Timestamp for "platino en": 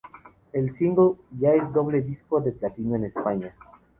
2.53-3.03